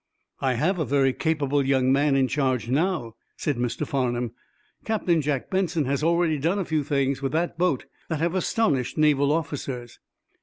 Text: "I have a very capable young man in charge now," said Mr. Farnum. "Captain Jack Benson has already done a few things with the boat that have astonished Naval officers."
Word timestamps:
"I 0.39 0.53
have 0.55 0.79
a 0.79 0.83
very 0.83 1.13
capable 1.13 1.63
young 1.63 1.91
man 1.93 2.15
in 2.15 2.27
charge 2.27 2.67
now," 2.67 3.17
said 3.37 3.57
Mr. 3.57 3.85
Farnum. 3.85 4.31
"Captain 4.83 5.21
Jack 5.21 5.51
Benson 5.51 5.85
has 5.85 6.01
already 6.01 6.39
done 6.39 6.57
a 6.57 6.65
few 6.65 6.83
things 6.83 7.21
with 7.21 7.33
the 7.33 7.53
boat 7.55 7.85
that 8.09 8.19
have 8.19 8.33
astonished 8.33 8.97
Naval 8.97 9.31
officers." 9.31 9.99